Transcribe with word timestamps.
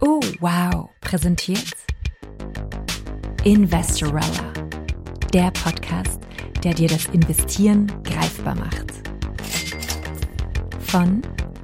Oh, 0.00 0.20
wow, 0.40 0.90
präsentiert 1.00 1.74
Investorella, 3.44 4.52
der 5.32 5.50
Podcast, 5.50 6.20
der 6.62 6.74
dir 6.74 6.88
das 6.88 7.06
Investieren 7.06 7.86
greifbar 8.04 8.54
macht. 8.54 8.92
Von 10.80 11.22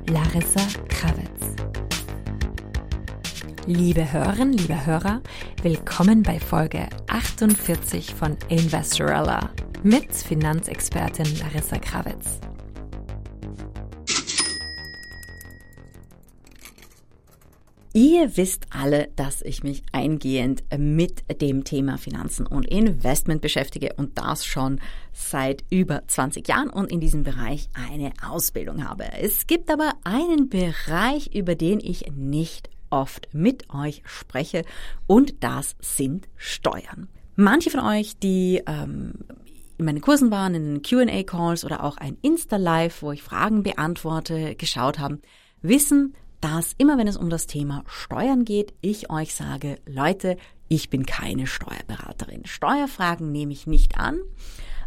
Larissa 0.09 0.61
Krawitz. 0.89 1.55
Liebe 3.67 4.11
Hörerinnen, 4.13 4.55
liebe 4.55 4.87
Hörer, 4.87 5.21
willkommen 5.63 6.23
bei 6.23 6.41
Folge 6.41 6.89
48 7.09 8.15
von 8.15 8.37
Investorella 8.49 9.51
mit 9.83 10.15
Finanzexpertin 10.15 11.39
Larissa 11.39 11.79
Krawitz. 11.79 12.41
Ihr 18.01 18.37
wisst 18.37 18.69
alle, 18.71 19.09
dass 19.17 19.43
ich 19.43 19.65
mich 19.65 19.83
eingehend 19.91 20.63
mit 20.79 21.25
dem 21.43 21.65
Thema 21.65 21.99
Finanzen 21.99 22.47
und 22.47 22.65
Investment 22.65 23.41
beschäftige 23.41 23.95
und 23.97 24.19
das 24.19 24.47
schon 24.47 24.81
seit 25.13 25.65
über 25.69 26.07
20 26.07 26.47
Jahren 26.47 26.71
und 26.71 26.93
in 26.93 27.01
diesem 27.01 27.25
Bereich 27.25 27.69
eine 27.75 28.13
Ausbildung 28.25 28.89
habe. 28.89 29.13
Es 29.15 29.49
gibt 29.49 29.69
aber 29.69 29.95
einen 30.05 30.49
Bereich, 30.49 31.35
über 31.35 31.57
den 31.57 31.81
ich 31.81 32.05
nicht 32.15 32.71
oft 32.89 33.31
mit 33.33 33.69
euch 33.75 34.03
spreche 34.05 34.63
und 35.09 35.43
das 35.43 35.75
sind 35.81 36.29
Steuern. 36.37 37.09
Manche 37.35 37.71
von 37.71 37.81
euch, 37.81 38.17
die 38.17 38.63
ähm, 38.69 39.15
in 39.77 39.85
meinen 39.85 40.03
Kursen 40.03 40.31
waren, 40.31 40.55
in 40.55 40.75
den 40.75 40.83
QA-Calls 40.83 41.65
oder 41.65 41.83
auch 41.83 41.97
ein 41.97 42.17
Insta-Live, 42.23 43.03
wo 43.03 43.11
ich 43.11 43.25
Fragen 43.25 43.65
beantworte, 43.65 44.55
geschaut 44.55 45.01
haben, 45.01 45.21
wissen, 45.63 46.15
dass 46.41 46.75
immer 46.79 46.99
wenn 46.99 47.09
es 47.09 47.17
um 47.17 47.31
das 47.31 47.47
Thema 47.47 47.85
Steuern 47.87 48.45
geht, 48.45 48.75
ich 48.81 49.11
euch 49.11 49.35
sage, 49.35 49.79
Leute, 49.87 50.37
ich 50.69 50.91
bin 50.91 51.07
keine 51.07 51.47
Steuerberaterin. 51.47 52.45
Steuerfragen 52.45 53.33
nehme 53.33 53.53
ich 53.53 53.67
nicht 53.67 53.99
an. 53.99 54.19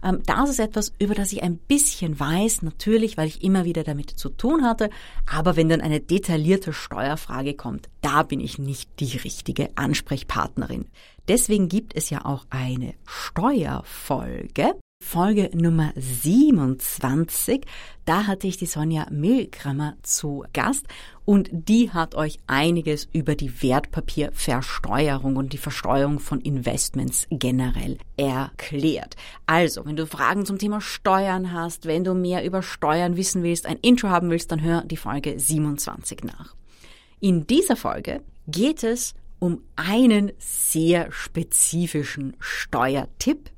Ähm, 0.03 0.21
das 0.25 0.49
ist 0.49 0.59
etwas, 0.59 0.93
über 0.99 1.15
das 1.15 1.31
ich 1.31 1.43
ein 1.43 1.57
bisschen 1.57 2.19
weiß, 2.19 2.61
natürlich, 2.61 3.17
weil 3.17 3.27
ich 3.27 3.43
immer 3.43 3.65
wieder 3.65 3.83
damit 3.83 4.11
zu 4.11 4.29
tun 4.29 4.63
hatte. 4.63 4.89
Aber 5.31 5.55
wenn 5.55 5.69
dann 5.69 5.81
eine 5.81 5.99
detaillierte 5.99 6.73
Steuerfrage 6.73 7.53
kommt, 7.53 7.89
da 8.01 8.23
bin 8.23 8.39
ich 8.39 8.57
nicht 8.59 8.89
die 8.99 9.17
richtige 9.17 9.69
Ansprechpartnerin. 9.75 10.85
Deswegen 11.27 11.69
gibt 11.69 11.95
es 11.95 12.09
ja 12.09 12.25
auch 12.25 12.45
eine 12.49 12.93
Steuerfolge. 13.05 14.75
Folge 15.01 15.49
Nummer 15.53 15.91
27. 15.97 17.65
Da 18.05 18.27
hatte 18.27 18.47
ich 18.47 18.55
die 18.57 18.67
Sonja 18.67 19.07
Milgrammer 19.09 19.97
zu 20.03 20.45
Gast 20.53 20.85
und 21.25 21.49
die 21.51 21.89
hat 21.91 22.15
euch 22.15 22.37
einiges 22.47 23.09
über 23.11 23.35
die 23.35 23.61
Wertpapierversteuerung 23.61 25.35
und 25.35 25.51
die 25.51 25.57
Versteuerung 25.57 26.19
von 26.19 26.39
Investments 26.39 27.27
generell 27.29 27.97
erklärt. 28.15 29.17
Also, 29.47 29.85
wenn 29.85 29.97
du 29.97 30.05
Fragen 30.05 30.45
zum 30.45 30.59
Thema 30.59 30.79
Steuern 30.79 31.51
hast, 31.51 31.87
wenn 31.87 32.05
du 32.05 32.13
mehr 32.13 32.45
über 32.45 32.61
Steuern 32.61 33.17
wissen 33.17 33.43
willst, 33.43 33.65
ein 33.65 33.79
Intro 33.81 34.07
haben 34.09 34.29
willst, 34.29 34.51
dann 34.51 34.61
hör 34.61 34.83
die 34.83 34.97
Folge 34.97 35.37
27 35.37 36.23
nach. 36.23 36.55
In 37.19 37.47
dieser 37.47 37.75
Folge 37.75 38.21
geht 38.47 38.83
es 38.83 39.15
um 39.39 39.63
einen 39.75 40.31
sehr 40.37 41.11
spezifischen 41.11 42.37
Steuertipp, 42.39 43.49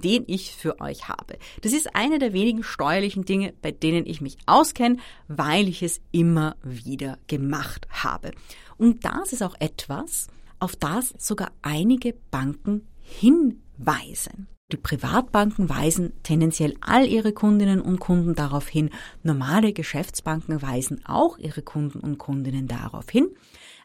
den 0.00 0.24
ich 0.26 0.54
für 0.54 0.80
euch 0.80 1.08
habe. 1.08 1.38
Das 1.62 1.72
ist 1.72 1.94
eine 1.94 2.18
der 2.18 2.32
wenigen 2.32 2.62
steuerlichen 2.62 3.24
Dinge, 3.24 3.54
bei 3.62 3.70
denen 3.70 4.06
ich 4.06 4.20
mich 4.20 4.38
auskenne, 4.46 4.96
weil 5.28 5.68
ich 5.68 5.82
es 5.82 6.00
immer 6.12 6.56
wieder 6.62 7.18
gemacht 7.26 7.86
habe. 7.90 8.32
Und 8.76 9.04
das 9.04 9.32
ist 9.32 9.42
auch 9.42 9.54
etwas, 9.58 10.28
auf 10.60 10.76
das 10.76 11.14
sogar 11.18 11.50
einige 11.62 12.14
Banken 12.30 12.86
hinweisen. 13.00 14.48
Die 14.70 14.76
Privatbanken 14.76 15.70
weisen 15.70 16.12
tendenziell 16.22 16.74
all 16.82 17.06
ihre 17.06 17.32
Kundinnen 17.32 17.80
und 17.80 18.00
Kunden 18.00 18.34
darauf 18.34 18.68
hin. 18.68 18.90
Normale 19.22 19.72
Geschäftsbanken 19.72 20.60
weisen 20.60 21.00
auch 21.06 21.38
ihre 21.38 21.62
Kunden 21.62 22.00
und 22.00 22.18
Kundinnen 22.18 22.68
darauf 22.68 23.08
hin. 23.08 23.28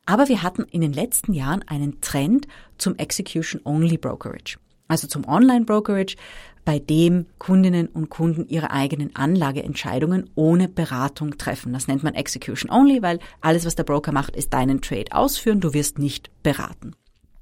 Aber 0.06 0.28
wir 0.28 0.44
hatten 0.44 0.64
in 0.64 0.82
den 0.82 0.92
letzten 0.92 1.32
Jahren 1.32 1.64
einen 1.68 2.02
Trend 2.02 2.48
zum 2.78 2.98
Execution-Only 2.98 3.98
Brokerage 3.98 4.58
also 4.94 5.08
zum 5.08 5.28
Online-Brokerage, 5.28 6.16
bei 6.66 6.78
dem 6.78 7.26
Kundinnen 7.40 7.88
und 7.88 8.09
Kunden 8.09 8.48
ihre 8.48 8.70
eigenen 8.70 9.16
Anlageentscheidungen 9.16 10.30
ohne 10.36 10.70
Beratung 10.70 11.38
treffen. 11.40 11.74
Das 11.74 11.88
nennt 11.88 12.04
man 12.04 12.14
Execution 12.14 12.72
Only, 12.72 13.02
weil 13.02 13.20
alles, 13.42 13.66
was 13.66 13.76
der 13.76 13.84
Broker 13.84 14.12
macht, 14.12 14.36
ist 14.36 14.54
deinen 14.54 14.81
Trade 14.81 15.12
ausführen, 15.12 15.59
du 15.59 15.74
wirst 15.74 15.98
nicht 15.98 16.30
beraten. 16.44 16.96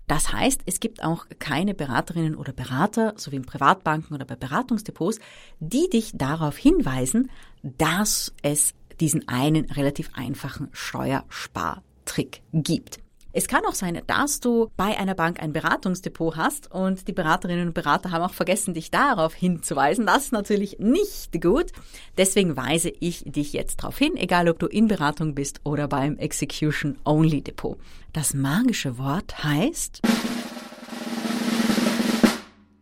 Das 0.07 0.31
heißt, 0.31 0.61
es 0.65 0.79
gibt 0.79 1.03
auch 1.03 1.25
keine 1.39 1.73
Beraterinnen 1.73 2.35
oder 2.35 2.53
Berater, 2.53 3.13
so 3.17 3.31
wie 3.33 3.35
in 3.35 3.45
Privatbanken 3.45 4.15
oder 4.15 4.25
bei 4.25 4.35
Beratungsdepots, 4.35 5.19
die 5.59 5.89
dich 5.89 6.11
darauf 6.15 6.57
hinweisen, 6.57 7.29
dass 7.63 8.33
es 8.41 8.73
diesen 9.01 9.27
einen 9.27 9.65
relativ 9.65 10.09
einfachen 10.13 10.69
Steuerspartrick 10.71 12.43
gibt. 12.53 12.99
Es 13.33 13.47
kann 13.47 13.65
auch 13.65 13.75
sein, 13.75 14.01
dass 14.07 14.41
du 14.41 14.71
bei 14.75 14.97
einer 14.97 15.15
Bank 15.15 15.41
ein 15.41 15.53
Beratungsdepot 15.53 16.35
hast 16.35 16.71
und 16.71 17.07
die 17.07 17.13
Beraterinnen 17.13 17.69
und 17.69 17.73
Berater 17.73 18.11
haben 18.11 18.23
auch 18.23 18.33
vergessen, 18.33 18.73
dich 18.73 18.91
darauf 18.91 19.33
hinzuweisen. 19.33 20.05
Das 20.05 20.25
ist 20.25 20.31
natürlich 20.33 20.79
nicht 20.79 21.41
gut. 21.41 21.71
Deswegen 22.17 22.57
weise 22.57 22.91
ich 22.99 23.23
dich 23.25 23.53
jetzt 23.53 23.83
darauf 23.83 23.97
hin, 23.97 24.17
egal 24.17 24.49
ob 24.49 24.59
du 24.59 24.67
in 24.67 24.87
Beratung 24.87 25.33
bist 25.33 25.61
oder 25.63 25.87
beim 25.87 26.17
Execution 26.17 26.97
Only 27.05 27.41
Depot. 27.41 27.77
Das 28.11 28.33
magische 28.33 28.97
Wort 28.97 29.43
heißt 29.43 30.01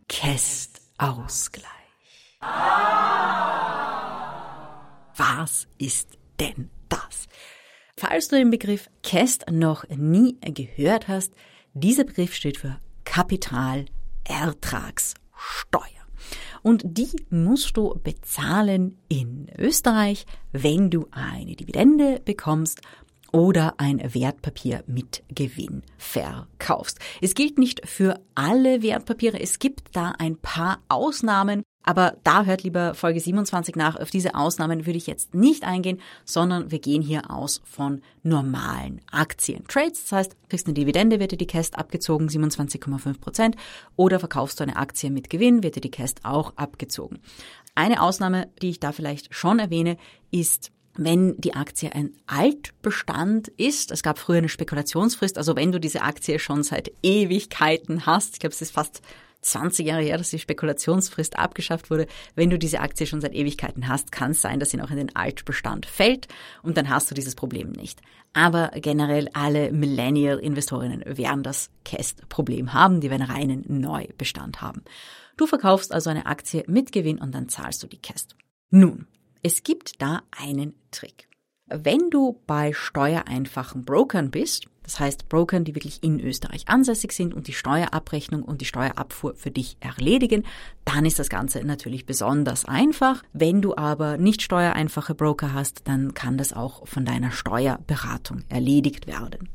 Kästausgleich. 0.08 1.64
Was 5.16 5.68
ist 5.78 6.08
denn 6.40 6.70
das? 6.88 7.28
Falls 8.00 8.28
du 8.28 8.36
den 8.36 8.48
Begriff 8.48 8.88
CAST 9.02 9.50
noch 9.50 9.86
nie 9.90 10.38
gehört 10.40 11.06
hast, 11.06 11.34
dieser 11.74 12.04
Begriff 12.04 12.32
steht 12.32 12.56
für 12.56 12.80
Kapitalertragssteuer. 13.04 15.82
Und 16.62 16.82
die 16.82 17.10
musst 17.28 17.76
du 17.76 18.00
bezahlen 18.02 18.96
in 19.10 19.50
Österreich, 19.58 20.24
wenn 20.50 20.88
du 20.88 21.08
eine 21.10 21.56
Dividende 21.56 22.22
bekommst 22.24 22.80
oder 23.32 23.74
ein 23.76 24.00
Wertpapier 24.14 24.82
mit 24.86 25.22
Gewinn 25.28 25.82
verkaufst. 25.98 27.00
Es 27.20 27.34
gilt 27.34 27.58
nicht 27.58 27.86
für 27.86 28.18
alle 28.34 28.82
Wertpapiere, 28.82 29.38
es 29.38 29.58
gibt 29.58 29.94
da 29.94 30.14
ein 30.18 30.38
paar 30.38 30.78
Ausnahmen. 30.88 31.64
Aber 31.82 32.16
da 32.24 32.44
hört 32.44 32.62
lieber 32.62 32.94
Folge 32.94 33.20
27 33.20 33.74
nach. 33.74 33.96
Auf 33.96 34.10
diese 34.10 34.34
Ausnahmen 34.34 34.86
würde 34.86 34.98
ich 34.98 35.06
jetzt 35.06 35.34
nicht 35.34 35.64
eingehen, 35.64 36.00
sondern 36.24 36.70
wir 36.70 36.78
gehen 36.78 37.02
hier 37.02 37.30
aus 37.30 37.62
von 37.64 38.02
normalen 38.22 39.00
Aktientrades. 39.10 40.02
Das 40.02 40.12
heißt, 40.12 40.36
kriegst 40.48 40.66
eine 40.66 40.74
Dividende, 40.74 41.20
wird 41.20 41.32
dir 41.32 41.38
die 41.38 41.46
Cast 41.46 41.78
abgezogen, 41.78 42.28
27,5 42.28 43.20
Prozent. 43.20 43.56
Oder 43.96 44.20
verkaufst 44.20 44.60
du 44.60 44.64
eine 44.64 44.76
Aktie 44.76 45.10
mit 45.10 45.30
Gewinn, 45.30 45.62
wird 45.62 45.76
dir 45.76 45.80
die 45.80 45.90
Cast 45.90 46.24
auch 46.24 46.52
abgezogen. 46.56 47.18
Eine 47.74 48.02
Ausnahme, 48.02 48.48
die 48.60 48.70
ich 48.70 48.80
da 48.80 48.92
vielleicht 48.92 49.34
schon 49.34 49.58
erwähne, 49.58 49.96
ist 50.30 50.72
wenn 50.94 51.36
die 51.40 51.54
Aktie 51.54 51.94
ein 51.94 52.12
Altbestand 52.26 53.48
ist, 53.48 53.90
es 53.90 54.02
gab 54.02 54.18
früher 54.18 54.38
eine 54.38 54.48
Spekulationsfrist, 54.48 55.38
also 55.38 55.56
wenn 55.56 55.72
du 55.72 55.80
diese 55.80 56.02
Aktie 56.02 56.38
schon 56.38 56.62
seit 56.62 56.92
Ewigkeiten 57.02 58.06
hast, 58.06 58.34
ich 58.34 58.40
glaube, 58.40 58.54
es 58.54 58.60
ist 58.60 58.72
fast 58.72 59.00
20 59.42 59.86
Jahre 59.86 60.02
her, 60.02 60.18
dass 60.18 60.30
die 60.30 60.38
Spekulationsfrist 60.38 61.38
abgeschafft 61.38 61.90
wurde. 61.90 62.06
Wenn 62.34 62.50
du 62.50 62.58
diese 62.58 62.80
Aktie 62.80 63.06
schon 63.06 63.20
seit 63.20 63.34
Ewigkeiten 63.34 63.88
hast, 63.88 64.12
kann 64.12 64.32
es 64.32 64.42
sein, 64.42 64.60
dass 64.60 64.70
sie 64.70 64.76
noch 64.76 64.90
in 64.90 64.96
den 64.96 65.16
Altbestand 65.16 65.86
fällt 65.86 66.28
und 66.62 66.76
dann 66.76 66.88
hast 66.88 67.10
du 67.10 67.14
dieses 67.14 67.34
Problem 67.34 67.72
nicht. 67.72 68.00
Aber 68.32 68.70
generell 68.74 69.28
alle 69.32 69.72
Millennial-Investorinnen 69.72 71.04
werden 71.16 71.42
das 71.42 71.70
CAST-Problem 71.84 72.72
haben, 72.72 73.00
die 73.00 73.10
werden 73.10 73.22
reinen 73.22 73.64
Neubestand 73.66 74.60
haben. 74.60 74.82
Du 75.36 75.46
verkaufst 75.46 75.92
also 75.92 76.10
eine 76.10 76.26
Aktie 76.26 76.64
mit 76.66 76.92
Gewinn 76.92 77.18
und 77.18 77.34
dann 77.34 77.48
zahlst 77.48 77.82
du 77.82 77.86
die 77.86 77.98
CAST. 77.98 78.36
Nun, 78.70 79.06
es 79.42 79.62
gibt 79.62 80.02
da 80.02 80.22
einen 80.30 80.74
Trick. 80.90 81.29
Wenn 81.72 82.10
du 82.10 82.40
bei 82.46 82.72
steuereinfachen 82.72 83.84
Brokern 83.84 84.30
bist, 84.30 84.66
das 84.82 84.98
heißt 84.98 85.28
Brokern, 85.28 85.64
die 85.64 85.76
wirklich 85.76 86.02
in 86.02 86.18
Österreich 86.18 86.68
ansässig 86.68 87.12
sind 87.12 87.32
und 87.32 87.46
die 87.46 87.52
Steuerabrechnung 87.52 88.42
und 88.42 88.60
die 88.60 88.64
Steuerabfuhr 88.64 89.34
für 89.36 89.52
dich 89.52 89.76
erledigen, 89.78 90.44
dann 90.84 91.06
ist 91.06 91.20
das 91.20 91.28
Ganze 91.28 91.62
natürlich 91.62 92.06
besonders 92.06 92.64
einfach. 92.64 93.22
Wenn 93.32 93.62
du 93.62 93.76
aber 93.76 94.16
nicht 94.16 94.42
steuereinfache 94.42 95.14
Broker 95.14 95.54
hast, 95.54 95.86
dann 95.86 96.12
kann 96.14 96.38
das 96.38 96.52
auch 96.52 96.88
von 96.88 97.04
deiner 97.04 97.30
Steuerberatung 97.30 98.42
erledigt 98.48 99.06
werden. 99.06 99.48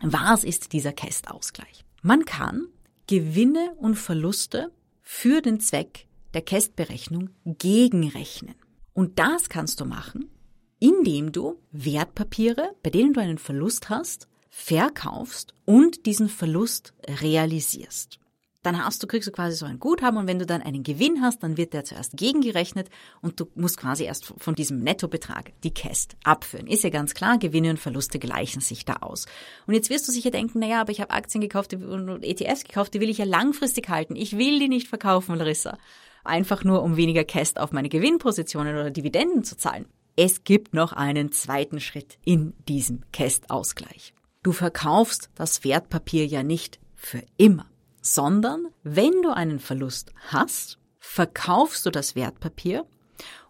Was 0.00 0.44
ist 0.44 0.72
dieser 0.72 0.92
Kästausgleich? 0.92 1.84
Man 2.02 2.24
kann 2.24 2.68
Gewinne 3.08 3.74
und 3.78 3.96
Verluste 3.96 4.70
für 5.02 5.42
den 5.42 5.58
Zweck 5.58 6.06
der 6.34 6.42
Kästberechnung 6.42 7.30
gegenrechnen. 7.44 8.54
Und 8.94 9.18
das 9.18 9.48
kannst 9.48 9.80
du 9.80 9.86
machen, 9.86 10.30
indem 10.78 11.32
du 11.32 11.58
Wertpapiere, 11.72 12.74
bei 12.82 12.90
denen 12.90 13.12
du 13.12 13.20
einen 13.20 13.38
Verlust 13.38 13.90
hast, 13.90 14.28
verkaufst 14.50 15.54
und 15.64 16.06
diesen 16.06 16.28
Verlust 16.28 16.94
realisierst 17.20 18.18
dann 18.62 18.84
hast 18.84 19.02
du, 19.02 19.06
kriegst 19.06 19.28
du 19.28 19.32
quasi 19.32 19.56
so 19.56 19.66
ein 19.66 19.78
Guthaben 19.78 20.18
und 20.18 20.26
wenn 20.26 20.38
du 20.38 20.46
dann 20.46 20.62
einen 20.62 20.82
Gewinn 20.82 21.22
hast, 21.22 21.42
dann 21.42 21.56
wird 21.56 21.72
der 21.72 21.84
zuerst 21.84 22.16
gegengerechnet 22.16 22.88
und 23.22 23.40
du 23.40 23.46
musst 23.54 23.78
quasi 23.78 24.04
erst 24.04 24.26
von 24.36 24.54
diesem 24.54 24.80
Nettobetrag 24.80 25.52
die 25.62 25.72
Käst 25.72 26.16
abführen. 26.24 26.66
Ist 26.66 26.84
ja 26.84 26.90
ganz 26.90 27.14
klar, 27.14 27.38
Gewinne 27.38 27.70
und 27.70 27.78
Verluste 27.78 28.18
gleichen 28.18 28.60
sich 28.60 28.84
da 28.84 28.96
aus. 28.96 29.26
Und 29.66 29.74
jetzt 29.74 29.90
wirst 29.90 30.08
du 30.08 30.12
sicher 30.12 30.30
denken, 30.30 30.58
naja, 30.58 30.80
aber 30.80 30.90
ich 30.90 31.00
habe 31.00 31.12
Aktien 31.12 31.40
gekauft 31.40 31.72
und 31.72 32.24
ETFs 32.24 32.64
gekauft, 32.64 32.94
die 32.94 33.00
will 33.00 33.10
ich 33.10 33.18
ja 33.18 33.24
langfristig 33.24 33.88
halten. 33.88 34.16
Ich 34.16 34.36
will 34.36 34.58
die 34.58 34.68
nicht 34.68 34.88
verkaufen, 34.88 35.36
Larissa. 35.36 35.78
Einfach 36.24 36.64
nur, 36.64 36.82
um 36.82 36.96
weniger 36.96 37.24
Käst 37.24 37.58
auf 37.58 37.72
meine 37.72 37.88
Gewinnpositionen 37.88 38.74
oder 38.74 38.90
Dividenden 38.90 39.44
zu 39.44 39.56
zahlen. 39.56 39.86
Es 40.20 40.42
gibt 40.42 40.74
noch 40.74 40.92
einen 40.92 41.30
zweiten 41.30 41.80
Schritt 41.80 42.18
in 42.24 42.52
diesem 42.66 43.02
Kästausgleich. 43.12 44.14
Du 44.42 44.50
verkaufst 44.52 45.30
das 45.36 45.62
Wertpapier 45.62 46.26
ja 46.26 46.42
nicht 46.42 46.80
für 46.96 47.22
immer 47.36 47.66
sondern 48.14 48.68
wenn 48.82 49.22
du 49.22 49.30
einen 49.30 49.58
Verlust 49.58 50.12
hast, 50.28 50.78
verkaufst 50.98 51.86
du 51.86 51.90
das 51.90 52.14
Wertpapier 52.14 52.86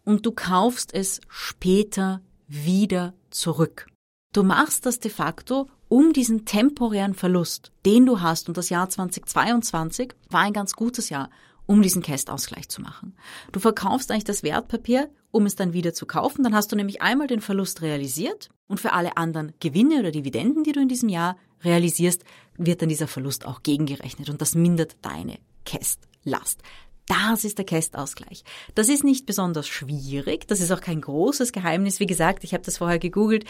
und 0.04 0.26
du 0.26 0.32
kaufst 0.32 0.94
es 0.94 1.20
später 1.28 2.20
wieder 2.46 3.14
zurück. 3.30 3.86
Du 4.32 4.42
machst 4.42 4.86
das 4.86 5.00
de 5.00 5.10
facto, 5.10 5.68
um 5.88 6.12
diesen 6.12 6.44
temporären 6.44 7.14
Verlust, 7.14 7.72
den 7.86 8.04
du 8.04 8.20
hast, 8.20 8.48
und 8.48 8.56
das 8.56 8.68
Jahr 8.68 8.88
2022 8.88 10.14
war 10.30 10.42
ein 10.42 10.52
ganz 10.52 10.74
gutes 10.74 11.08
Jahr, 11.08 11.30
um 11.66 11.82
diesen 11.82 12.02
Cash-Ausgleich 12.02 12.68
zu 12.68 12.82
machen. 12.82 13.14
Du 13.52 13.60
verkaufst 13.60 14.10
eigentlich 14.10 14.24
das 14.24 14.42
Wertpapier, 14.42 15.10
um 15.30 15.46
es 15.46 15.54
dann 15.54 15.72
wieder 15.72 15.94
zu 15.94 16.06
kaufen. 16.06 16.42
Dann 16.42 16.54
hast 16.54 16.72
du 16.72 16.76
nämlich 16.76 17.02
einmal 17.02 17.26
den 17.26 17.40
Verlust 17.40 17.82
realisiert 17.82 18.48
und 18.66 18.80
für 18.80 18.92
alle 18.92 19.16
anderen 19.16 19.52
Gewinne 19.60 20.00
oder 20.00 20.10
Dividenden, 20.10 20.64
die 20.64 20.72
du 20.72 20.80
in 20.80 20.88
diesem 20.88 21.08
Jahr 21.08 21.36
realisierst, 21.62 22.24
wird 22.56 22.82
dann 22.82 22.88
dieser 22.88 23.08
Verlust 23.08 23.46
auch 23.46 23.62
gegengerechnet 23.62 24.30
und 24.30 24.40
das 24.40 24.54
mindert 24.54 24.96
deine 25.02 25.38
Kästlast. 25.64 26.62
Das 27.06 27.44
ist 27.44 27.56
der 27.56 27.64
Kästausgleich. 27.64 28.44
Das 28.74 28.90
ist 28.90 29.02
nicht 29.02 29.24
besonders 29.24 29.66
schwierig, 29.66 30.46
das 30.46 30.60
ist 30.60 30.70
auch 30.70 30.82
kein 30.82 31.00
großes 31.00 31.52
Geheimnis. 31.52 32.00
Wie 32.00 32.06
gesagt, 32.06 32.44
ich 32.44 32.52
habe 32.52 32.64
das 32.64 32.78
vorher 32.78 32.98
gegoogelt 32.98 33.46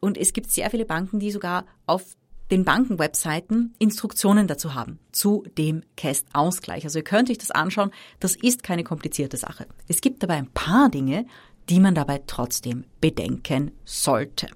und 0.00 0.16
es 0.16 0.32
gibt 0.32 0.50
sehr 0.50 0.70
viele 0.70 0.86
Banken, 0.86 1.20
die 1.20 1.30
sogar 1.30 1.66
auf 1.86 2.16
den 2.52 2.64
Bankenwebseiten 2.64 3.74
Instruktionen 3.78 4.46
dazu 4.46 4.74
haben, 4.74 4.98
zu 5.10 5.42
dem 5.56 5.82
Kästausgleich. 5.96 6.84
Also 6.84 6.98
ihr 6.98 7.04
könnt 7.04 7.30
euch 7.30 7.38
das 7.38 7.50
anschauen, 7.50 7.90
das 8.20 8.36
ist 8.36 8.62
keine 8.62 8.84
komplizierte 8.84 9.38
Sache. 9.38 9.66
Es 9.88 10.02
gibt 10.02 10.22
aber 10.22 10.34
ein 10.34 10.50
paar 10.50 10.90
Dinge, 10.90 11.24
die 11.70 11.80
man 11.80 11.94
dabei 11.94 12.20
trotzdem 12.26 12.84
bedenken 13.00 13.72
sollte. 13.86 14.48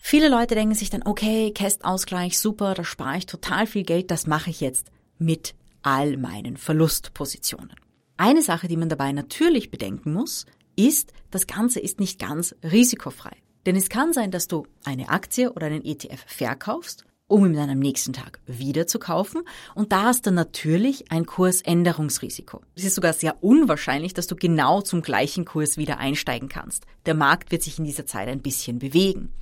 Viele 0.00 0.28
Leute 0.28 0.54
denken 0.54 0.76
sich 0.76 0.88
dann, 0.88 1.02
okay, 1.04 1.50
Kästausgleich, 1.50 2.38
super, 2.38 2.74
da 2.74 2.84
spare 2.84 3.18
ich 3.18 3.26
total 3.26 3.66
viel 3.66 3.82
Geld, 3.82 4.10
das 4.12 4.28
mache 4.28 4.50
ich 4.50 4.60
jetzt 4.60 4.92
mit 5.18 5.54
all 5.82 6.16
meinen 6.16 6.56
Verlustpositionen. 6.56 7.74
Eine 8.16 8.42
Sache, 8.42 8.68
die 8.68 8.76
man 8.76 8.88
dabei 8.88 9.10
natürlich 9.10 9.70
bedenken 9.70 10.12
muss, 10.12 10.46
ist, 10.76 11.12
das 11.32 11.48
Ganze 11.48 11.80
ist 11.80 11.98
nicht 11.98 12.20
ganz 12.20 12.54
risikofrei. 12.62 13.36
Denn 13.66 13.76
es 13.76 13.88
kann 13.88 14.12
sein, 14.12 14.30
dass 14.30 14.48
du 14.48 14.66
eine 14.84 15.08
Aktie 15.08 15.52
oder 15.52 15.66
einen 15.66 15.84
ETF 15.84 16.24
verkaufst 16.26 17.04
um 17.30 17.46
ihn 17.46 17.54
dann 17.54 17.70
am 17.70 17.78
nächsten 17.78 18.12
Tag 18.12 18.40
wieder 18.46 18.88
zu 18.88 18.98
kaufen. 18.98 19.42
Und 19.76 19.92
da 19.92 20.02
hast 20.02 20.26
du 20.26 20.32
natürlich 20.32 21.12
ein 21.12 21.26
Kursänderungsrisiko. 21.26 22.60
Es 22.74 22.84
ist 22.84 22.96
sogar 22.96 23.12
sehr 23.12 23.42
unwahrscheinlich, 23.42 24.14
dass 24.14 24.26
du 24.26 24.34
genau 24.34 24.80
zum 24.80 25.00
gleichen 25.00 25.44
Kurs 25.44 25.76
wieder 25.76 25.98
einsteigen 25.98 26.48
kannst. 26.48 26.86
Der 27.06 27.14
Markt 27.14 27.52
wird 27.52 27.62
sich 27.62 27.78
in 27.78 27.84
dieser 27.84 28.04
Zeit 28.04 28.28
ein 28.28 28.42
bisschen 28.42 28.80
bewegen. 28.80 29.32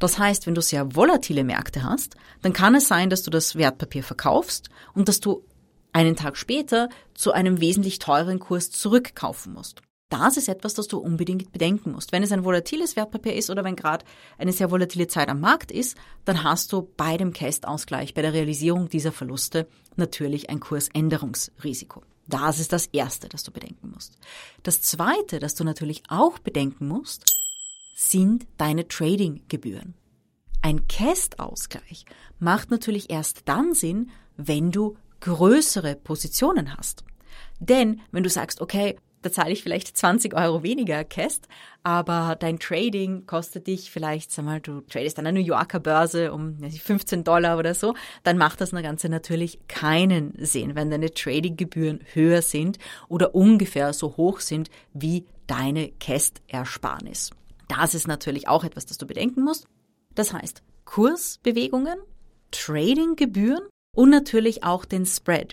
Das 0.00 0.18
heißt, 0.18 0.46
wenn 0.46 0.56
du 0.56 0.60
sehr 0.60 0.96
volatile 0.96 1.44
Märkte 1.44 1.84
hast, 1.84 2.16
dann 2.42 2.52
kann 2.52 2.74
es 2.74 2.88
sein, 2.88 3.10
dass 3.10 3.22
du 3.22 3.30
das 3.30 3.54
Wertpapier 3.54 4.02
verkaufst 4.02 4.68
und 4.92 5.08
dass 5.08 5.20
du 5.20 5.44
einen 5.92 6.16
Tag 6.16 6.36
später 6.36 6.88
zu 7.14 7.30
einem 7.30 7.60
wesentlich 7.60 8.00
teureren 8.00 8.40
Kurs 8.40 8.72
zurückkaufen 8.72 9.52
musst. 9.52 9.82
Das 10.08 10.36
ist 10.36 10.48
etwas, 10.48 10.74
das 10.74 10.86
du 10.86 10.98
unbedingt 10.98 11.50
bedenken 11.50 11.90
musst. 11.90 12.12
Wenn 12.12 12.22
es 12.22 12.30
ein 12.30 12.44
volatiles 12.44 12.94
Wertpapier 12.94 13.34
ist 13.34 13.50
oder 13.50 13.64
wenn 13.64 13.74
gerade 13.74 14.04
eine 14.38 14.52
sehr 14.52 14.70
volatile 14.70 15.08
Zeit 15.08 15.28
am 15.28 15.40
Markt 15.40 15.72
ist, 15.72 15.96
dann 16.24 16.44
hast 16.44 16.72
du 16.72 16.88
bei 16.96 17.16
dem 17.16 17.32
Cash-Ausgleich, 17.32 18.14
bei 18.14 18.22
der 18.22 18.32
Realisierung 18.32 18.88
dieser 18.88 19.10
Verluste 19.10 19.66
natürlich 19.96 20.48
ein 20.48 20.60
Kursänderungsrisiko. 20.60 22.02
Das 22.28 22.60
ist 22.60 22.72
das 22.72 22.86
Erste, 22.86 23.28
das 23.28 23.42
du 23.42 23.50
bedenken 23.50 23.90
musst. 23.90 24.18
Das 24.62 24.80
Zweite, 24.80 25.40
das 25.40 25.54
du 25.54 25.64
natürlich 25.64 26.02
auch 26.08 26.38
bedenken 26.38 26.86
musst, 26.86 27.24
sind 27.96 28.46
deine 28.58 28.86
Trading-Gebühren. 28.86 29.94
Ein 30.62 30.86
Cash-Ausgleich 30.86 32.04
macht 32.38 32.70
natürlich 32.70 33.10
erst 33.10 33.48
dann 33.48 33.74
Sinn, 33.74 34.10
wenn 34.36 34.70
du 34.70 34.96
größere 35.20 35.96
Positionen 35.96 36.76
hast. 36.76 37.04
Denn 37.58 38.00
wenn 38.12 38.22
du 38.22 38.30
sagst, 38.30 38.60
okay, 38.60 38.96
da 39.26 39.32
zahle 39.32 39.52
ich 39.52 39.62
vielleicht 39.62 39.96
20 39.96 40.34
Euro 40.34 40.62
weniger 40.62 41.02
Cast, 41.02 41.48
aber 41.82 42.36
dein 42.38 42.60
Trading 42.60 43.26
kostet 43.26 43.66
dich 43.66 43.90
vielleicht, 43.90 44.30
sag 44.30 44.44
mal, 44.44 44.60
du 44.60 44.82
tradest 44.82 45.18
an 45.18 45.26
einer 45.26 45.40
New 45.40 45.44
Yorker 45.44 45.80
Börse 45.80 46.32
um 46.32 46.58
15 46.60 47.24
Dollar 47.24 47.58
oder 47.58 47.74
so, 47.74 47.94
dann 48.22 48.38
macht 48.38 48.60
das 48.60 48.70
Ganze 48.70 49.08
natürlich 49.08 49.58
keinen 49.66 50.34
Sinn, 50.38 50.76
wenn 50.76 50.90
deine 50.90 51.12
Tradinggebühren 51.12 52.00
höher 52.12 52.40
sind 52.40 52.78
oder 53.08 53.34
ungefähr 53.34 53.92
so 53.92 54.16
hoch 54.16 54.38
sind 54.38 54.70
wie 54.94 55.26
deine 55.48 55.90
Cast-Ersparnis. 55.98 57.30
Das 57.66 57.94
ist 57.94 58.06
natürlich 58.06 58.46
auch 58.46 58.62
etwas, 58.62 58.86
das 58.86 58.96
du 58.96 59.06
bedenken 59.06 59.42
musst. 59.42 59.66
Das 60.14 60.32
heißt, 60.32 60.62
Kursbewegungen, 60.84 61.98
Tradinggebühren 62.52 63.62
und 63.96 64.10
natürlich 64.10 64.62
auch 64.62 64.84
den 64.84 65.04
Spread. 65.04 65.52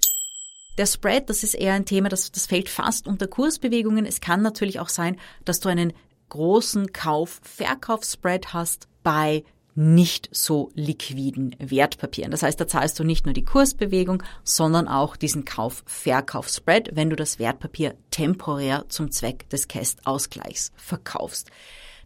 Der 0.78 0.88
Spread, 0.88 1.30
das 1.30 1.44
ist 1.44 1.54
eher 1.54 1.74
ein 1.74 1.86
Thema, 1.86 2.10
das, 2.10 2.32
das 2.32 2.48
fällt 2.48 2.68
fast 2.68 3.08
unter 3.08 3.28
Kursbewegungen. 3.28 4.06
Es 4.06 4.22
kann 4.22 4.42
natürlich 4.42 4.80
auch 4.80 4.90
sein, 4.90 5.18
dass 5.46 5.60
du 5.60 5.70
einen 5.70 5.94
großen 6.30 6.92
Kauf-Verkauf-Spread 6.92 8.54
hast 8.54 8.88
bei 9.04 9.44
nicht 9.76 10.30
so 10.32 10.72
liquiden 10.76 11.56
Wertpapieren. 11.60 12.32
Das 12.32 12.44
heißt, 12.44 12.60
da 12.60 12.68
zahlst 12.68 13.00
du 13.00 13.04
nicht 13.04 13.26
nur 13.26 13.34
die 13.34 13.44
Kursbewegung, 13.44 14.24
sondern 14.44 14.88
auch 14.88 15.16
diesen 15.16 15.46
Kauf-Verkauf-Spread, 15.46 16.92
wenn 16.94 17.10
du 17.10 17.16
das 17.16 17.40
Wertpapier 17.40 17.96
temporär 18.12 18.86
zum 18.90 19.12
Zweck 19.12 19.50
des 19.50 19.68
Cash-Ausgleichs 19.68 20.72
verkaufst. 20.76 21.50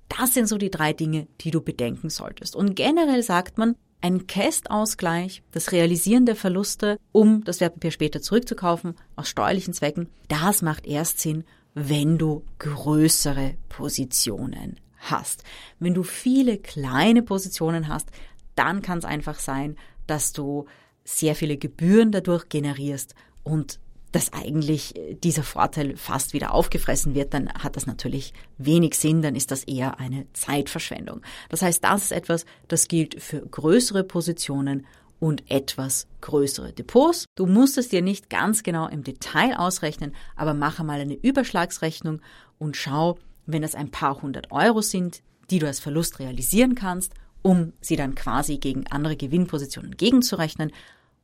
Das 0.09 0.33
sind 0.33 0.47
so 0.47 0.57
die 0.57 0.71
drei 0.71 0.93
Dinge, 0.93 1.27
die 1.41 1.51
du 1.51 1.61
bedenken 1.61 2.09
solltest. 2.09 2.55
Und 2.55 2.75
generell 2.75 3.23
sagt 3.23 3.57
man, 3.57 3.75
ein 4.01 4.27
Cash-Ausgleich, 4.27 5.43
das 5.51 5.71
Realisieren 5.71 6.25
der 6.25 6.35
Verluste, 6.35 6.97
um 7.11 7.43
das 7.43 7.59
Wertpapier 7.59 7.91
später 7.91 8.21
zurückzukaufen, 8.21 8.95
aus 9.15 9.29
steuerlichen 9.29 9.73
Zwecken, 9.73 10.09
das 10.27 10.61
macht 10.61 10.85
erst 10.85 11.19
Sinn, 11.19 11.43
wenn 11.73 12.17
du 12.17 12.43
größere 12.59 13.55
Positionen 13.69 14.79
hast. 14.97 15.43
Wenn 15.79 15.93
du 15.93 16.03
viele 16.03 16.57
kleine 16.57 17.21
Positionen 17.21 17.87
hast, 17.87 18.09
dann 18.55 18.81
kann 18.81 18.99
es 18.99 19.05
einfach 19.05 19.39
sein, 19.39 19.77
dass 20.07 20.33
du 20.33 20.65
sehr 21.03 21.35
viele 21.35 21.57
Gebühren 21.57 22.11
dadurch 22.11 22.49
generierst 22.49 23.15
und 23.43 23.79
dass 24.17 24.33
eigentlich 24.33 24.95
äh, 24.95 25.13
dieser 25.13 25.43
Vorteil 25.43 25.95
fast 25.95 26.33
wieder 26.33 26.51
aufgefressen 26.51 27.13
wird, 27.13 27.35
dann 27.35 27.53
hat 27.53 27.75
das 27.75 27.85
natürlich 27.85 28.33
wenig 28.57 28.95
Sinn, 28.95 29.21
dann 29.21 29.35
ist 29.35 29.51
das 29.51 29.63
eher 29.63 29.99
eine 29.99 30.25
Zeitverschwendung. 30.33 31.21
Das 31.49 31.61
heißt, 31.61 31.83
das 31.83 32.05
ist 32.05 32.11
etwas, 32.11 32.47
das 32.67 32.87
gilt 32.87 33.21
für 33.21 33.41
größere 33.41 34.03
Positionen 34.03 34.87
und 35.19 35.51
etwas 35.51 36.07
größere 36.21 36.73
Depots. 36.73 37.25
Du 37.35 37.45
musst 37.45 37.77
es 37.77 37.89
dir 37.89 38.01
nicht 38.01 38.31
ganz 38.31 38.63
genau 38.63 38.87
im 38.87 39.03
Detail 39.03 39.55
ausrechnen, 39.55 40.15
aber 40.35 40.55
mache 40.55 40.83
mal 40.83 40.99
eine 40.99 41.13
Überschlagsrechnung 41.13 42.19
und 42.57 42.75
schau, 42.75 43.19
wenn 43.45 43.61
es 43.61 43.75
ein 43.75 43.91
paar 43.91 44.19
hundert 44.19 44.51
Euro 44.51 44.81
sind, 44.81 45.21
die 45.51 45.59
du 45.59 45.67
als 45.67 45.79
Verlust 45.79 46.17
realisieren 46.17 46.73
kannst, 46.73 47.13
um 47.43 47.73
sie 47.81 47.95
dann 47.95 48.15
quasi 48.15 48.57
gegen 48.57 48.87
andere 48.87 49.15
Gewinnpositionen 49.15 49.95
gegenzurechnen, 49.95 50.71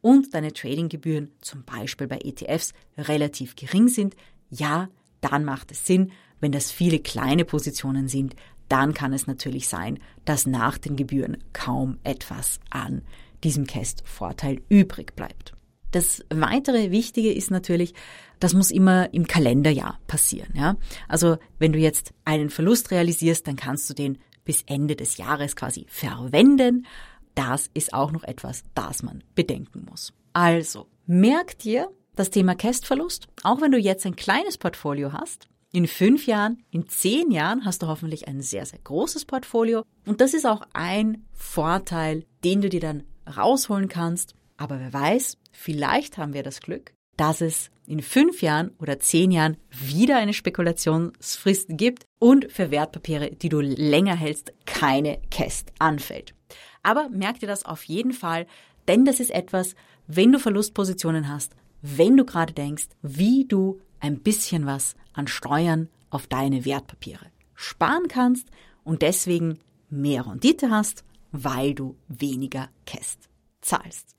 und 0.03 0.33
deine 0.33 0.51
Tradinggebühren 0.51 1.31
zum 1.39 1.63
Beispiel 1.63 2.07
bei 2.07 2.19
ETFs 2.23 2.73
relativ 2.97 3.55
gering 3.55 3.87
sind, 3.87 4.15
ja, 4.49 4.89
dann 5.21 5.45
macht 5.45 5.71
es 5.71 5.87
Sinn. 5.87 6.11
Wenn 6.41 6.51
das 6.51 6.71
viele 6.71 6.99
kleine 6.99 7.45
Positionen 7.45 8.09
sind, 8.09 8.35
dann 8.67 8.93
kann 8.93 9.13
es 9.13 9.27
natürlich 9.27 9.69
sein, 9.69 9.99
dass 10.25 10.45
nach 10.45 10.77
den 10.77 10.97
Gebühren 10.97 11.37
kaum 11.53 11.99
etwas 12.03 12.59
an 12.69 13.01
diesem 13.43 13.65
Cast-Vorteil 13.65 14.61
übrig 14.67 15.15
bleibt. 15.15 15.53
Das 15.91 16.23
weitere 16.29 16.91
Wichtige 16.91 17.31
ist 17.31 17.49
natürlich, 17.49 17.93
das 18.39 18.53
muss 18.53 18.71
immer 18.71 19.13
im 19.13 19.25
Kalenderjahr 19.25 19.99
passieren. 20.07 20.51
Ja? 20.53 20.75
Also 21.07 21.37
wenn 21.59 21.71
du 21.71 21.79
jetzt 21.79 22.13
einen 22.25 22.49
Verlust 22.49 22.91
realisierst, 22.91 23.47
dann 23.47 23.55
kannst 23.55 23.89
du 23.89 23.93
den 23.93 24.17
bis 24.43 24.63
Ende 24.63 24.97
des 24.97 25.15
Jahres 25.15 25.55
quasi 25.55 25.85
verwenden 25.87 26.85
das 27.35 27.69
ist 27.73 27.93
auch 27.93 28.11
noch 28.11 28.23
etwas, 28.23 28.63
das 28.75 29.03
man 29.03 29.23
bedenken 29.35 29.85
muss. 29.89 30.13
Also, 30.33 30.87
merk 31.05 31.57
dir 31.59 31.89
das 32.15 32.29
Thema 32.29 32.55
Kästverlust, 32.55 33.27
auch 33.43 33.61
wenn 33.61 33.71
du 33.71 33.77
jetzt 33.77 34.05
ein 34.05 34.15
kleines 34.15 34.57
Portfolio 34.57 35.13
hast, 35.13 35.47
In 35.75 35.87
fünf 35.87 36.27
Jahren, 36.27 36.63
in 36.69 36.87
zehn 36.87 37.31
Jahren 37.31 37.65
hast 37.65 37.81
du 37.81 37.87
hoffentlich 37.87 38.27
ein 38.27 38.41
sehr, 38.41 38.63
sehr 38.63 38.77
großes 38.83 39.25
Portfolio. 39.25 39.83
Und 40.05 40.21
das 40.21 40.35
ist 40.35 40.45
auch 40.45 40.61
ein 40.73 41.25
Vorteil, 41.33 42.25
den 42.43 42.61
du 42.61 42.69
dir 42.69 42.79
dann 42.79 43.03
rausholen 43.35 43.87
kannst. 43.89 44.35
Aber 44.55 44.79
wer 44.79 44.93
weiß, 44.93 45.39
vielleicht 45.51 46.19
haben 46.19 46.35
wir 46.35 46.43
das 46.43 46.61
Glück, 46.61 46.93
dass 47.17 47.41
es 47.41 47.71
in 47.87 48.03
fünf 48.03 48.43
Jahren 48.43 48.69
oder 48.77 48.99
zehn 48.99 49.31
Jahren 49.31 49.57
wieder 49.71 50.17
eine 50.17 50.33
Spekulationsfrist 50.33 51.69
gibt 51.69 52.05
und 52.19 52.51
für 52.51 52.69
Wertpapiere, 52.69 53.31
die 53.31 53.49
du 53.49 53.59
länger 53.59 54.15
hältst, 54.15 54.53
keine 54.67 55.19
Käst 55.31 55.71
anfällt. 55.79 56.35
Aber 56.83 57.09
merk 57.09 57.39
dir 57.39 57.47
das 57.47 57.65
auf 57.65 57.83
jeden 57.85 58.13
Fall, 58.13 58.45
denn 58.87 59.05
das 59.05 59.19
ist 59.19 59.31
etwas, 59.31 59.75
wenn 60.07 60.31
du 60.31 60.39
Verlustpositionen 60.39 61.29
hast, 61.29 61.55
wenn 61.81 62.17
du 62.17 62.25
gerade 62.25 62.53
denkst, 62.53 62.87
wie 63.01 63.45
du 63.45 63.81
ein 63.99 64.19
bisschen 64.19 64.65
was 64.65 64.95
an 65.13 65.27
Steuern 65.27 65.89
auf 66.09 66.27
deine 66.27 66.65
Wertpapiere 66.65 67.25
sparen 67.55 68.07
kannst 68.07 68.49
und 68.83 69.01
deswegen 69.01 69.59
mehr 69.89 70.27
Rendite 70.27 70.69
hast, 70.69 71.03
weil 71.31 71.73
du 71.73 71.95
weniger 72.07 72.69
Käst 72.85 73.29
zahlst. 73.61 74.15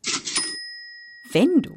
Wenn 1.33 1.62
du 1.62 1.76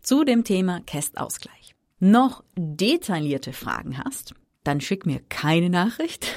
zu 0.00 0.24
dem 0.24 0.44
Thema 0.44 0.80
Kästausgleich 0.82 1.74
noch 1.98 2.44
detaillierte 2.56 3.52
Fragen 3.52 3.98
hast, 3.98 4.34
dann 4.64 4.80
schick 4.80 5.06
mir 5.06 5.20
keine 5.28 5.70
Nachricht. 5.70 6.28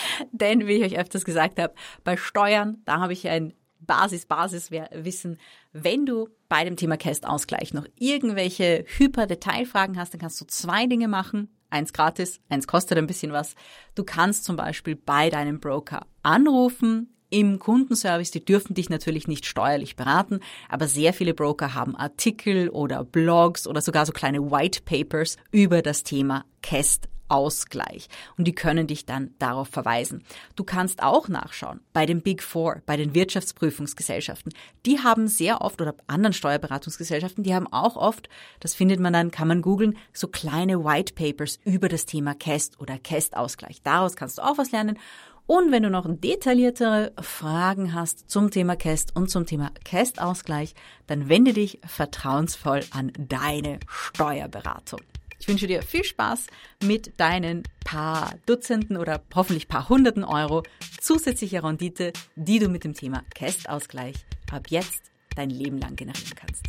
Denn, 0.32 0.66
wie 0.66 0.72
ich 0.72 0.84
euch 0.84 0.98
öfters 0.98 1.24
gesagt 1.24 1.58
habe, 1.58 1.74
bei 2.04 2.16
Steuern, 2.16 2.82
da 2.84 3.00
habe 3.00 3.12
ich 3.12 3.28
ein 3.28 3.54
Basis, 3.80 4.26
Basiswissen. 4.26 5.38
Wenn 5.72 6.06
du 6.06 6.28
bei 6.48 6.64
dem 6.64 6.76
Thema 6.76 6.96
Kästausgleich 6.96 7.74
noch 7.74 7.86
irgendwelche 7.98 8.84
Hyper-Detailfragen 8.86 9.98
hast, 9.98 10.14
dann 10.14 10.20
kannst 10.20 10.40
du 10.40 10.44
zwei 10.46 10.86
Dinge 10.86 11.08
machen. 11.08 11.48
Eins 11.70 11.92
gratis, 11.92 12.40
eins 12.48 12.66
kostet 12.66 12.98
ein 12.98 13.06
bisschen 13.06 13.32
was. 13.32 13.54
Du 13.94 14.04
kannst 14.04 14.44
zum 14.44 14.56
Beispiel 14.56 14.94
bei 14.94 15.30
deinem 15.30 15.58
Broker 15.58 16.06
anrufen, 16.22 17.08
im 17.32 17.58
Kundenservice, 17.58 18.30
die 18.30 18.44
dürfen 18.44 18.74
dich 18.74 18.90
natürlich 18.90 19.26
nicht 19.26 19.46
steuerlich 19.46 19.96
beraten, 19.96 20.40
aber 20.68 20.86
sehr 20.86 21.14
viele 21.14 21.32
Broker 21.32 21.72
haben 21.72 21.96
Artikel 21.96 22.68
oder 22.68 23.04
Blogs 23.04 23.66
oder 23.66 23.80
sogar 23.80 24.04
so 24.04 24.12
kleine 24.12 24.50
White 24.50 24.82
Papers 24.84 25.38
über 25.50 25.80
das 25.80 26.02
Thema 26.02 26.44
Cast 26.60 27.08
Ausgleich. 27.32 28.08
Und 28.36 28.46
die 28.46 28.54
können 28.54 28.86
dich 28.86 29.06
dann 29.06 29.30
darauf 29.38 29.68
verweisen. 29.68 30.22
Du 30.54 30.64
kannst 30.64 31.02
auch 31.02 31.28
nachschauen 31.28 31.80
bei 31.94 32.04
den 32.04 32.20
Big 32.20 32.42
Four, 32.42 32.82
bei 32.84 32.98
den 32.98 33.14
Wirtschaftsprüfungsgesellschaften. 33.14 34.52
Die 34.84 35.00
haben 35.00 35.28
sehr 35.28 35.62
oft 35.62 35.80
oder 35.80 35.94
anderen 36.06 36.34
Steuerberatungsgesellschaften, 36.34 37.42
die 37.42 37.54
haben 37.54 37.72
auch 37.72 37.96
oft, 37.96 38.28
das 38.60 38.74
findet 38.74 39.00
man 39.00 39.14
dann, 39.14 39.30
kann 39.30 39.48
man 39.48 39.62
googeln, 39.62 39.96
so 40.12 40.28
kleine 40.28 40.84
White 40.84 41.14
Papers 41.14 41.58
über 41.64 41.88
das 41.88 42.04
Thema 42.04 42.34
Cast 42.34 42.78
oder 42.78 42.98
Cast-Ausgleich. 42.98 43.80
Daraus 43.82 44.14
kannst 44.14 44.36
du 44.36 44.42
auch 44.42 44.58
was 44.58 44.70
lernen. 44.70 44.98
Und 45.46 45.72
wenn 45.72 45.82
du 45.82 45.90
noch 45.90 46.06
detailliertere 46.06 47.12
Fragen 47.20 47.94
hast 47.94 48.30
zum 48.30 48.50
Thema 48.50 48.76
Cast 48.76 49.16
und 49.16 49.30
zum 49.30 49.46
Thema 49.46 49.70
Cast-Ausgleich, 49.84 50.74
dann 51.06 51.30
wende 51.30 51.54
dich 51.54 51.80
vertrauensvoll 51.84 52.80
an 52.90 53.12
deine 53.16 53.80
Steuerberatung. 53.88 55.00
Ich 55.42 55.48
wünsche 55.48 55.66
dir 55.66 55.82
viel 55.82 56.04
Spaß 56.04 56.46
mit 56.84 57.18
deinen 57.18 57.64
paar 57.84 58.36
Dutzenden 58.46 58.96
oder 58.96 59.20
hoffentlich 59.34 59.66
paar 59.66 59.88
Hunderten 59.88 60.22
Euro 60.22 60.62
zusätzlicher 61.00 61.64
Rendite, 61.64 62.12
die 62.36 62.60
du 62.60 62.68
mit 62.68 62.84
dem 62.84 62.94
Thema 62.94 63.24
Cast-Ausgleich 63.34 64.14
ab 64.52 64.68
jetzt 64.68 65.10
dein 65.34 65.50
Leben 65.50 65.78
lang 65.78 65.96
generieren 65.96 66.36
kannst. 66.36 66.62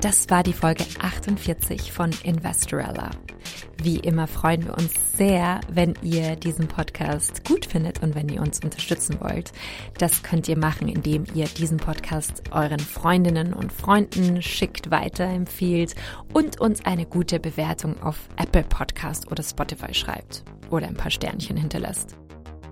Das 0.00 0.30
war 0.30 0.44
die 0.44 0.52
Folge 0.52 0.84
48 1.00 1.90
von 1.90 2.12
Investorella. 2.22 3.10
Wie 3.82 3.98
immer 3.98 4.26
freuen 4.26 4.64
wir 4.64 4.74
uns 4.74 4.92
sehr, 5.16 5.60
wenn 5.70 5.94
ihr 6.02 6.36
diesen 6.36 6.66
Podcast 6.66 7.44
gut 7.44 7.66
findet 7.66 8.02
und 8.02 8.14
wenn 8.14 8.28
ihr 8.28 8.40
uns 8.40 8.60
unterstützen 8.64 9.20
wollt. 9.20 9.52
Das 9.98 10.22
könnt 10.22 10.48
ihr 10.48 10.58
machen, 10.58 10.88
indem 10.88 11.24
ihr 11.34 11.46
diesen 11.46 11.76
Podcast 11.76 12.42
euren 12.52 12.80
Freundinnen 12.80 13.52
und 13.52 13.72
Freunden 13.72 14.40
schickt, 14.42 14.90
weiterempfiehlt 14.90 15.94
und 16.32 16.60
uns 16.60 16.84
eine 16.84 17.06
gute 17.06 17.38
Bewertung 17.38 18.02
auf 18.02 18.28
Apple 18.36 18.64
Podcast 18.64 19.30
oder 19.30 19.42
Spotify 19.42 19.92
schreibt 19.92 20.44
oder 20.70 20.86
ein 20.86 20.94
paar 20.94 21.10
Sternchen 21.10 21.56
hinterlässt. 21.56 22.16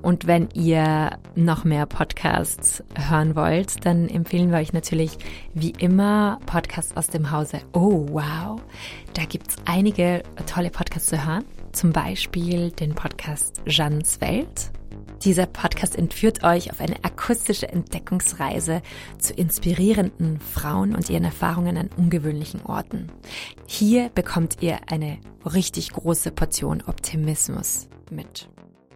Und 0.04 0.26
wenn 0.26 0.50
ihr 0.52 1.18
noch 1.34 1.64
mehr 1.64 1.86
Podcasts 1.86 2.84
hören 2.94 3.34
wollt, 3.36 3.86
dann 3.86 4.06
empfehlen 4.10 4.50
wir 4.50 4.58
euch 4.58 4.74
natürlich 4.74 5.16
wie 5.54 5.70
immer 5.70 6.40
Podcasts 6.44 6.94
aus 6.94 7.06
dem 7.06 7.30
Hause. 7.30 7.60
Oh, 7.72 8.06
wow. 8.10 8.60
Da 9.14 9.24
gibt's 9.24 9.56
einige 9.64 10.22
tolle 10.44 10.68
Podcasts 10.68 11.08
zu 11.08 11.26
hören. 11.26 11.46
Zum 11.72 11.94
Beispiel 11.94 12.70
den 12.70 12.94
Podcast 12.94 13.62
Jeannes 13.64 14.20
Welt. 14.20 14.70
Dieser 15.22 15.46
Podcast 15.46 15.96
entführt 15.96 16.44
euch 16.44 16.70
auf 16.70 16.82
eine 16.82 17.02
akustische 17.02 17.70
Entdeckungsreise 17.70 18.82
zu 19.18 19.32
inspirierenden 19.32 20.38
Frauen 20.38 20.94
und 20.94 21.08
ihren 21.08 21.24
Erfahrungen 21.24 21.78
an 21.78 21.88
ungewöhnlichen 21.96 22.62
Orten. 22.66 23.10
Hier 23.66 24.10
bekommt 24.10 24.58
ihr 24.60 24.80
eine 24.86 25.16
richtig 25.46 25.92
große 25.92 26.30
Portion 26.30 26.82
Optimismus 26.86 27.88
mit. 28.10 28.50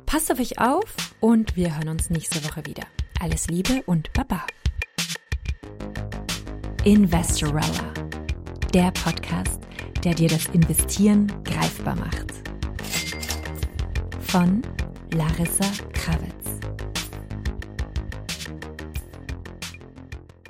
Passt 0.09 0.33
auf 0.33 0.41
euch 0.41 0.59
auf 0.59 0.95
und 1.21 1.55
wir 1.55 1.77
hören 1.77 1.91
uns 1.91 2.09
nächste 2.09 2.43
Woche 2.43 2.65
wieder. 2.65 2.85
Alles 3.21 3.47
Liebe 3.49 3.83
und 3.85 4.11
Baba. 4.15 4.47
Investorella, 6.83 7.93
der 8.73 8.91
Podcast, 8.93 9.61
der 10.05 10.15
dir 10.15 10.31
das 10.31 10.47
Investieren 10.47 11.31
greifbar 11.45 11.95
macht. 11.97 12.33
Von 14.21 14.63
Larissa 15.13 15.71
Krawitz. 15.93 16.59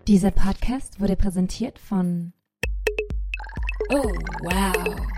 Dieser 0.06 0.30
Podcast 0.30 1.00
wurde 1.00 1.16
präsentiert 1.16 1.80
von 1.80 2.32
Oh, 3.90 4.12
wow. 4.42 5.17